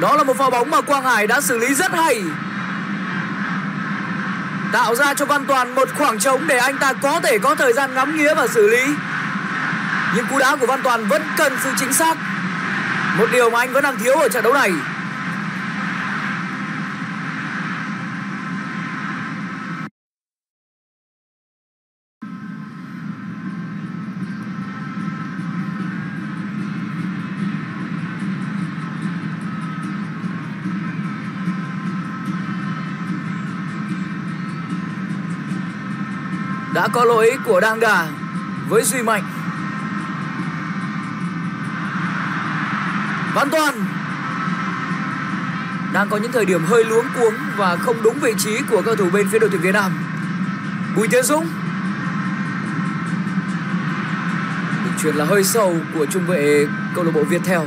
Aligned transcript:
Đó 0.00 0.16
là 0.16 0.22
một 0.22 0.36
pha 0.36 0.50
bóng 0.50 0.70
mà 0.70 0.80
Quang 0.80 1.04
Hải 1.04 1.26
đã 1.26 1.40
xử 1.40 1.58
lý 1.58 1.74
rất 1.74 1.92
hay. 1.92 2.24
Tạo 4.72 4.94
ra 4.94 5.14
cho 5.14 5.24
Văn 5.24 5.44
Toàn 5.46 5.74
một 5.74 5.88
khoảng 5.98 6.18
trống 6.18 6.46
để 6.46 6.58
anh 6.58 6.78
ta 6.78 6.92
có 6.92 7.20
thể 7.20 7.38
có 7.38 7.54
thời 7.54 7.72
gian 7.72 7.94
ngắm 7.94 8.16
nghía 8.16 8.34
và 8.34 8.46
xử 8.46 8.68
lý. 8.68 8.94
Nhưng 10.14 10.26
cú 10.26 10.38
đá 10.38 10.56
của 10.56 10.66
Văn 10.66 10.80
Toàn 10.82 11.06
vẫn 11.08 11.22
cần 11.36 11.52
sự 11.64 11.70
chính 11.78 11.92
xác. 11.92 12.16
Một 13.18 13.26
điều 13.32 13.50
mà 13.50 13.58
anh 13.58 13.72
vẫn 13.72 13.82
đang 13.82 13.98
thiếu 13.98 14.14
ở 14.14 14.28
trận 14.28 14.44
đấu 14.44 14.52
này. 14.52 14.72
Đã 36.78 36.88
có 36.88 37.04
lỗi 37.04 37.38
của 37.44 37.60
Đang 37.60 37.80
Đà 37.80 38.06
với 38.68 38.82
Duy 38.82 39.02
Mạnh. 39.02 39.24
Văn 43.34 43.48
Toàn, 43.50 43.84
đang 45.92 46.08
có 46.08 46.16
những 46.16 46.32
thời 46.32 46.44
điểm 46.44 46.64
hơi 46.64 46.84
luống 46.84 47.06
cuống 47.18 47.34
và 47.56 47.76
không 47.76 48.02
đúng 48.02 48.18
vị 48.18 48.34
trí 48.38 48.58
của 48.70 48.82
cầu 48.82 48.96
thủ 48.96 49.10
bên 49.12 49.28
phía 49.28 49.38
đội 49.38 49.50
tuyển 49.50 49.62
Việt 49.62 49.72
Nam. 49.72 49.92
Bùi 50.96 51.08
Tiến 51.08 51.24
Dũng 51.24 51.46
được 54.84 54.90
chuyển 55.02 55.14
là 55.14 55.24
hơi 55.24 55.44
sâu 55.44 55.76
của 55.94 56.06
trung 56.06 56.26
vệ 56.26 56.66
câu 56.94 57.04
lạc 57.04 57.10
bộ 57.14 57.24
Việt 57.24 57.40
Theo. 57.44 57.66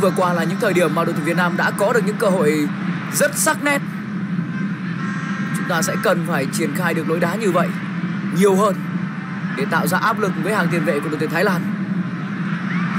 Vừa 0.00 0.10
qua 0.16 0.32
là 0.32 0.44
những 0.44 0.58
thời 0.60 0.72
điểm 0.72 0.94
mà 0.94 1.04
đội 1.04 1.14
tuyển 1.14 1.24
Việt 1.24 1.36
Nam 1.36 1.56
đã 1.56 1.70
có 1.70 1.92
được 1.92 2.00
những 2.06 2.16
cơ 2.16 2.28
hội 2.28 2.68
rất 3.14 3.30
sắc 3.34 3.64
nét. 3.64 3.82
Chúng 5.56 5.68
ta 5.68 5.82
sẽ 5.82 5.94
cần 6.02 6.24
phải 6.28 6.46
triển 6.52 6.74
khai 6.76 6.94
được 6.94 7.08
lối 7.08 7.20
đá 7.20 7.34
như 7.34 7.52
vậy 7.52 7.68
nhiều 8.36 8.56
hơn 8.56 8.74
để 9.56 9.64
tạo 9.70 9.86
ra 9.86 9.98
áp 9.98 10.18
lực 10.18 10.32
với 10.42 10.54
hàng 10.54 10.68
tiền 10.70 10.84
vệ 10.84 11.00
của 11.00 11.08
đội 11.08 11.18
tuyển 11.20 11.30
Thái 11.30 11.44
Lan. 11.44 11.62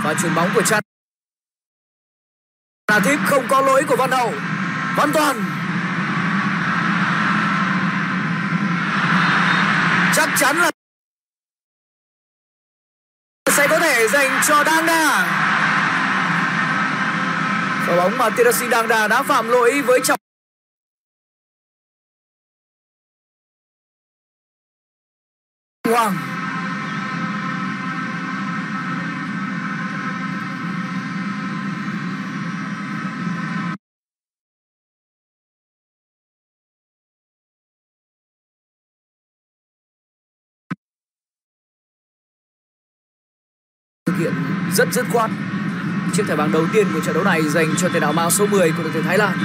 Và 0.03 0.13
chuyền 0.13 0.35
bóng 0.35 0.49
của 0.55 0.61
Chan 0.61 0.83
là 2.91 2.99
Thíp 2.99 3.19
không 3.25 3.47
có 3.49 3.61
lỗi 3.61 3.83
của 3.87 3.95
Văn 3.95 4.11
Hậu. 4.11 4.33
Văn 4.97 5.11
Toàn 5.13 5.43
chắc 10.15 10.29
chắn 10.37 10.57
là 10.57 10.71
sẽ 13.51 13.67
có 13.67 13.79
thể 13.79 14.07
dành 14.07 14.41
cho 14.47 14.63
Đăng 14.63 14.85
Đa. 14.85 15.56
Và 17.87 17.95
bóng 17.95 18.17
mà 18.17 18.29
Tirasi 18.37 18.67
Đăng 18.69 18.87
Đà 18.87 19.07
đã 19.07 19.23
phạm 19.23 19.49
lỗi 19.49 19.81
với 19.81 19.99
trọng 20.03 20.19
Hoàng. 25.89 26.15
Thực 44.05 44.13
hiện 44.19 44.33
rất 44.75 44.87
dứt 44.93 45.05
khoát 45.13 45.31
chiếc 46.13 46.23
thẻ 46.27 46.35
vàng 46.35 46.51
đầu 46.51 46.65
tiên 46.73 46.87
của 46.93 46.99
trận 46.99 47.13
đấu 47.13 47.23
này 47.23 47.41
dành 47.49 47.67
cho 47.77 47.89
tiền 47.89 48.01
đạo 48.01 48.13
mang 48.13 48.31
số 48.31 48.45
10 48.45 48.71
của 48.71 48.83
đội 48.83 48.91
tuyển 48.93 49.03
Thái 49.03 49.17
Lan. 49.17 49.37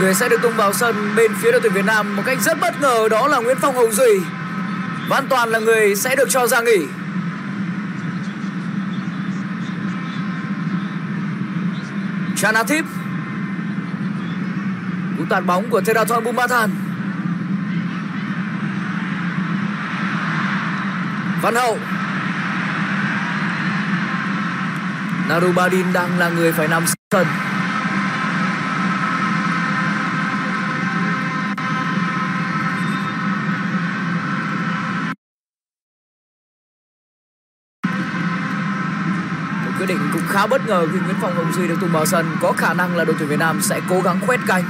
Người 0.00 0.14
sẽ 0.14 0.28
được 0.28 0.42
tung 0.42 0.56
vào 0.56 0.72
sân 0.72 1.12
bên 1.16 1.32
phía 1.34 1.52
đội 1.52 1.60
tuyển 1.60 1.72
Việt 1.72 1.84
Nam 1.84 2.16
một 2.16 2.22
cách 2.26 2.38
rất 2.40 2.60
bất 2.60 2.80
ngờ, 2.80 3.08
đó 3.10 3.28
là 3.28 3.38
Nguyễn 3.38 3.56
Phong 3.60 3.76
Hồng 3.76 3.92
Duy. 3.92 4.20
Văn 5.08 5.26
Toàn 5.28 5.48
là 5.48 5.58
người 5.58 5.96
sẽ 5.96 6.16
được 6.16 6.28
cho 6.30 6.46
ra 6.46 6.60
nghỉ. 6.60 6.86
Chanathip 12.36 12.84
Cú 15.18 15.24
tạt 15.30 15.44
bóng 15.46 15.70
của 15.70 15.80
Theraton 15.80 16.24
Bumathan 16.24 16.70
Văn 21.42 21.54
Hậu 21.54 21.78
Narubadin 25.28 25.92
đang 25.92 26.18
là 26.18 26.28
người 26.28 26.52
phải 26.52 26.68
nằm 26.68 26.84
sân 27.10 27.26
khá 40.38 40.46
bất 40.46 40.66
ngờ 40.66 40.86
khi 40.92 40.98
Nguyễn 41.04 41.16
Phong 41.20 41.34
Hồng 41.34 41.52
Duy 41.52 41.68
được 41.68 41.74
tung 41.80 41.92
vào 41.92 42.06
sân. 42.06 42.26
Có 42.40 42.52
khả 42.52 42.74
năng 42.74 42.96
là 42.96 43.04
đội 43.04 43.16
tuyển 43.18 43.28
Việt 43.28 43.38
Nam 43.38 43.60
sẽ 43.62 43.80
cố 43.88 44.00
gắng 44.00 44.20
khuét 44.26 44.40
canh 44.46 44.64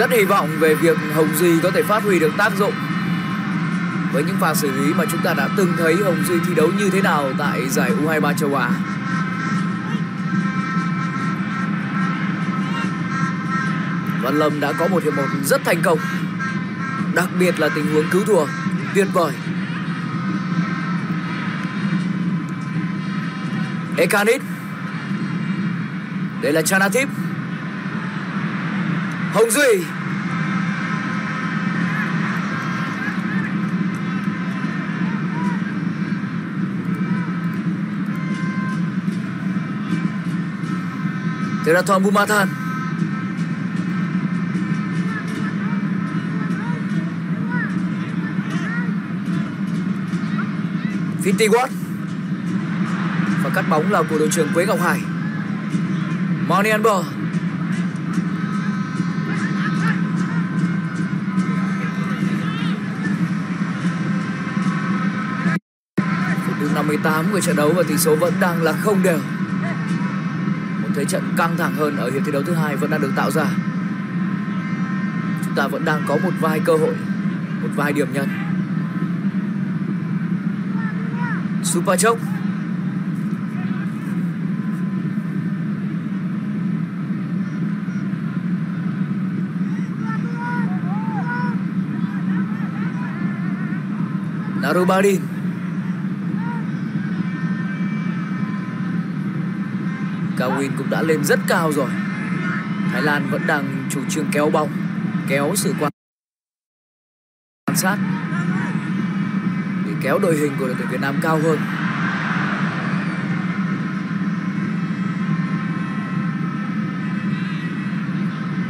rất 0.00 0.10
hy 0.10 0.24
vọng 0.24 0.48
về 0.58 0.74
việc 0.74 0.98
Hồng 1.14 1.28
Duy 1.38 1.60
có 1.62 1.70
thể 1.70 1.82
phát 1.82 2.02
huy 2.02 2.18
được 2.18 2.32
tác 2.38 2.52
dụng. 2.58 2.72
Với 4.12 4.24
những 4.24 4.36
pha 4.40 4.54
xử 4.54 4.70
lý 4.70 4.94
mà 4.94 5.04
chúng 5.12 5.20
ta 5.22 5.34
đã 5.34 5.48
từng 5.56 5.72
thấy 5.78 5.94
Hồng 5.94 6.22
Duy 6.28 6.34
thi 6.46 6.54
đấu 6.54 6.68
như 6.78 6.90
thế 6.90 7.02
nào 7.02 7.32
tại 7.38 7.68
giải 7.68 7.90
U23 7.90 8.34
châu 8.34 8.54
Á. 8.54 8.70
Văn 14.22 14.34
Lâm 14.34 14.60
đã 14.60 14.72
có 14.72 14.88
một 14.88 15.02
hiệp 15.02 15.16
một 15.16 15.26
rất 15.44 15.64
thành 15.64 15.82
công, 15.82 15.98
Đặc 17.14 17.28
biệt 17.38 17.60
là 17.60 17.68
tình 17.68 17.94
huống 17.94 18.04
cứu 18.10 18.24
thua, 18.24 18.46
Tuyệt 18.94 19.06
vời. 19.12 19.32
Ekanit 23.96 24.42
Đây 26.42 26.52
là 26.52 26.62
Chanathip. 26.62 27.08
Hồng 29.32 29.50
Duy. 29.50 29.84
Teraton 41.66 42.02
Bumathan 42.02 42.48
Fitty 51.22 51.48
Watt 51.48 51.68
Và 53.42 53.50
cắt 53.54 53.64
bóng 53.70 53.92
là 53.92 54.02
của 54.02 54.18
đội 54.18 54.28
trưởng 54.32 54.48
Quế 54.54 54.66
Ngọc 54.66 54.80
Hải. 54.80 55.00
Money 56.48 56.72
Monian 56.72 56.82
Ball 56.82 57.19
58 66.74 67.26
của 67.32 67.40
trận 67.40 67.56
đấu 67.56 67.72
và 67.76 67.82
tỷ 67.82 67.96
số 67.96 68.16
vẫn 68.16 68.34
đang 68.40 68.62
là 68.62 68.72
không 68.72 69.02
đều. 69.02 69.18
Một 70.82 70.88
thế 70.94 71.04
trận 71.04 71.22
căng 71.36 71.56
thẳng 71.56 71.74
hơn 71.74 71.96
ở 71.96 72.10
hiệp 72.10 72.22
thi 72.26 72.32
đấu 72.32 72.42
thứ 72.42 72.54
hai 72.54 72.76
vẫn 72.76 72.90
đang 72.90 73.00
được 73.00 73.12
tạo 73.16 73.30
ra. 73.30 73.44
Chúng 75.44 75.54
ta 75.54 75.68
vẫn 75.68 75.84
đang 75.84 76.02
có 76.06 76.16
một 76.16 76.32
vài 76.40 76.60
cơ 76.64 76.76
hội, 76.76 76.94
Một 77.62 77.68
vài 77.76 77.92
điểm 77.92 78.12
nhấn. 78.12 78.28
Super 81.62 82.00
Chốc 82.00 82.18
Narubadin 94.62 95.29
Kawin 100.40 100.70
cũng 100.78 100.90
đã 100.90 101.02
lên 101.02 101.24
rất 101.24 101.38
cao 101.48 101.72
rồi. 101.72 101.90
Thái 102.92 103.02
Lan 103.02 103.30
vẫn 103.30 103.46
đang 103.46 103.88
chủ 103.90 104.00
trương 104.08 104.26
kéo 104.32 104.50
bóng, 104.50 104.68
Kéo 105.28 105.52
sự 105.56 105.74
quan 105.80 105.92
sát 107.74 107.96
Để 109.86 109.92
kéo 110.02 110.18
đội 110.18 110.36
hình 110.36 110.52
của 110.58 110.66
đội 110.66 110.74
tuyển 110.78 110.88
Việt 110.90 111.00
Nam 111.00 111.16
cao 111.22 111.40
hơn. 111.42 111.58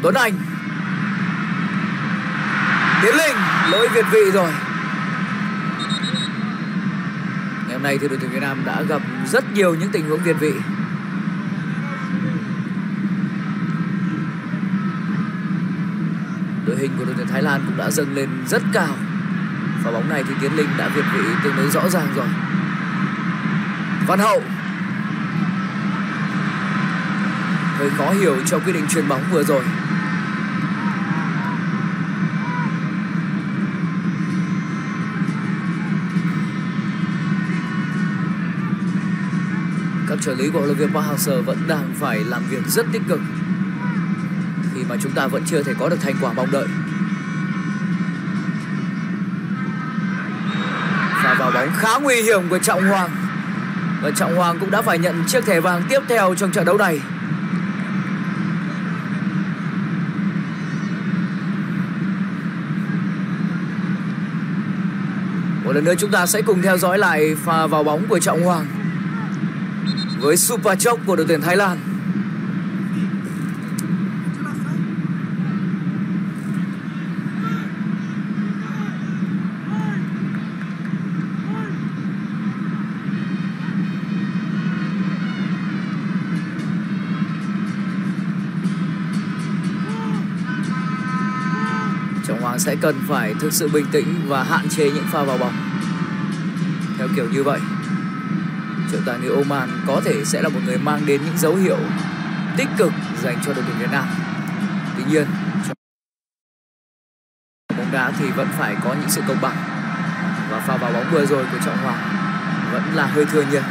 Tuấn 0.03 0.15
Anh, 0.15 0.33
Tiến 3.03 3.15
Linh, 3.15 3.37
Lỗi 3.71 3.89
Việt 3.95 4.05
vị 4.13 4.31
rồi. 4.33 4.51
Ngày 7.67 7.73
hôm 7.73 7.83
nay 7.83 7.99
thì 7.99 8.09
đội 8.09 8.19
tuyển 8.21 8.31
Việt 8.31 8.41
Nam 8.41 8.63
đã 8.65 8.83
gặp 8.83 9.03
rất 9.27 9.53
nhiều 9.53 9.75
những 9.75 9.91
tình 9.93 10.09
huống 10.09 10.23
việt 10.23 10.37
vị. 10.41 10.53
Hình 16.81 16.91
của 16.99 17.05
đội 17.05 17.15
tuyển 17.17 17.27
Thái 17.27 17.43
Lan 17.43 17.63
cũng 17.67 17.77
đã 17.77 17.91
dâng 17.91 18.15
lên 18.15 18.29
rất 18.49 18.63
cao. 18.73 18.97
Và 19.85 19.91
bóng 19.91 20.09
này 20.09 20.25
thì 20.29 20.35
Tiến 20.41 20.57
Linh 20.57 20.69
đã 20.79 20.89
việt 20.89 21.05
vị 21.15 21.21
tương 21.45 21.57
đối 21.57 21.71
rõ 21.71 21.89
ràng 21.89 22.07
rồi. 22.17 22.27
Văn 24.07 24.19
Hậu 24.19 24.43
hơi 27.79 27.91
khó 27.91 28.11
hiểu 28.11 28.37
cho 28.47 28.59
quyết 28.59 28.73
định 28.73 28.87
chuyền 28.89 29.09
bóng 29.09 29.23
vừa 29.31 29.45
rồi. 29.45 29.63
Các 40.09 40.19
trợ 40.21 40.35
lý 40.35 40.51
của 40.51 40.59
huấn 40.59 40.67
luyện 40.67 40.79
viên 40.79 40.93
Park 40.93 41.07
Hang-seo 41.07 41.43
vẫn 41.43 41.59
đang 41.69 41.95
phải 42.01 42.25
làm 42.25 42.43
việc 42.51 42.67
rất 42.67 42.87
tích 42.93 43.03
cực 43.09 43.21
mà 44.91 44.97
chúng 45.03 45.13
ta 45.13 45.27
vẫn 45.27 45.43
chưa 45.47 45.63
thể 45.63 45.73
có 45.79 45.89
được 45.89 45.97
thành 46.01 46.15
quả 46.21 46.33
mong 46.33 46.51
đợi. 46.51 46.67
pha 51.23 51.35
vào 51.39 51.51
bóng 51.51 51.69
khá 51.77 51.99
nguy 51.99 52.23
hiểm 52.23 52.49
của 52.49 52.59
Trọng 52.59 52.89
Hoàng. 52.89 53.11
Và 54.03 54.11
Trọng 54.11 54.37
Hoàng 54.37 54.59
cũng 54.59 54.71
đã 54.71 54.83
phải 54.83 54.99
nhận 54.99 55.25
chiếc 55.27 55.47
thẻ 55.47 55.61
vàng 55.61 55.83
tiếp 55.89 56.01
theo 56.09 56.35
trong 56.35 56.53
trận 56.53 56.65
đấu 56.65 56.79
này. 56.79 57.01
Một 65.65 65.73
lần 65.73 65.85
nữa 65.85 65.95
chúng 65.99 66.11
ta 66.11 66.27
sẽ 66.27 66.43
cùng 66.43 66.63
theo 66.63 66.79
dõi 66.79 66.99
lại 66.99 67.37
pha 67.45 67.67
vào 67.67 67.85
bóng 67.85 68.07
của 68.09 68.19
Trọng 68.19 68.43
Hoàng 68.43 68.67
với 70.21 70.37
Super 70.37 70.79
Chốc 70.79 70.99
của 71.07 71.17
đội 71.17 71.27
tuyển 71.29 71.41
Thái 71.41 71.57
Lan. 71.57 71.90
Trọng 92.31 92.41
Hoàng 92.41 92.59
sẽ 92.59 92.77
cần 92.81 93.01
phải 93.09 93.35
thực 93.41 93.53
sự 93.53 93.69
bình 93.69 93.87
tĩnh 93.93 94.21
và 94.29 94.43
hạn 94.43 94.69
chế 94.69 94.91
những 94.91 95.07
pha 95.13 95.23
vào 95.23 95.39
bóng. 95.39 95.53
Theo 96.99 97.09
kiểu 97.17 97.29
như 97.33 97.43
vậy 97.43 97.61
trọng 98.93 99.03
tài 99.07 99.19
người 99.19 99.37
Oman 99.37 99.69
có 99.87 100.01
thể 100.05 100.25
sẽ 100.25 100.43
là 100.43 100.49
một 100.49 100.61
người 100.67 100.79
mang 100.79 101.07
đến 101.07 101.21
những 101.25 101.39
dấu 101.39 101.55
hiệu 101.55 101.79
tích 102.57 102.69
cực 102.79 102.93
dành 103.23 103.39
cho 103.47 103.53
đội 103.53 103.65
tuyển 103.67 103.79
Việt 103.79 103.91
Nam. 103.93 104.05
Tuy 104.97 105.05
nhiên, 105.09 105.27
trong 105.67 105.77
bóng 107.79 107.93
đá 107.93 108.13
thì 108.19 108.31
vẫn 108.31 108.49
phải 108.59 108.77
có 108.85 108.95
những 108.95 109.11
sự 109.11 109.23
công 109.29 109.41
bằng. 109.41 109.57
Và 110.51 110.61
pha 110.67 110.77
vào 110.77 110.93
bóng 110.93 111.11
vừa 111.13 111.27
rồi 111.27 111.45
của 111.53 111.59
Trọng 111.65 111.79
Hoàng 111.79 112.01
vẫn 112.73 112.83
là 112.95 113.07
hơi 113.07 113.25
thừa 113.25 113.45
nhiệt. 113.53 113.63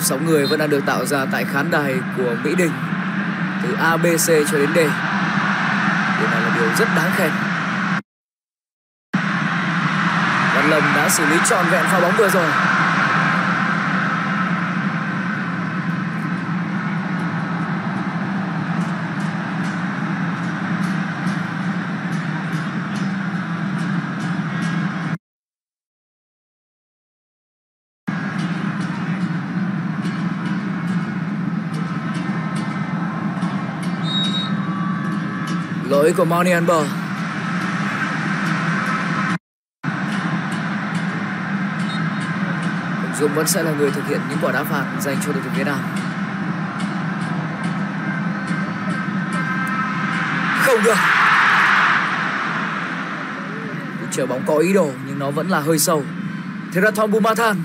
Lớp 0.00 0.06
sóng 0.06 0.26
người 0.26 0.46
vẫn 0.46 0.58
đang 0.58 0.70
được 0.70 0.86
tạo 0.86 1.06
ra 1.06 1.26
tại 1.32 1.44
khán 1.52 1.70
đài 1.70 1.94
của 2.16 2.34
Mỹ 2.44 2.54
Đình 2.54 2.70
từ 3.62 3.74
A, 3.80 3.96
B, 3.96 4.04
C 4.04 4.26
cho 4.26 4.58
đến 4.58 4.70
D. 4.74 4.76
Điều 4.76 6.30
này 6.30 6.40
là 6.40 6.50
điều 6.54 6.68
rất 6.78 6.88
đáng 6.96 7.10
khen. 7.16 7.30
Văn 10.54 10.70
Lâm 10.70 10.82
đã 10.96 11.08
xử 11.08 11.26
lý 11.26 11.36
trọn 11.48 11.66
vẹn 11.70 11.84
pha 11.84 12.00
bóng 12.00 12.16
vừa 12.16 12.28
rồi. 12.28 12.50
Lỗi 36.10 36.16
của 36.16 36.24
Moni 36.24 36.50
Amber 36.50 36.86
Dũng 43.20 43.34
vẫn 43.34 43.46
sẽ 43.46 43.62
là 43.62 43.72
người 43.72 43.90
thực 43.90 44.08
hiện 44.08 44.20
những 44.28 44.38
quả 44.42 44.52
đá 44.52 44.64
phạt 44.64 44.84
dành 45.00 45.16
cho 45.26 45.32
đội 45.32 45.42
tuyển 45.44 45.54
Việt 45.56 45.64
Nam. 45.64 45.78
Không 50.62 50.82
được. 50.82 50.96
Chờ 54.10 54.26
bóng 54.26 54.42
có 54.46 54.56
ý 54.56 54.72
đồ, 54.72 54.90
nhưng 55.06 55.18
nó 55.18 55.30
vẫn 55.30 55.50
là 55.50 55.60
hơi 55.60 55.78
sâu. 55.78 56.04
Theraton 56.72 57.10
Bumathan 57.10 57.62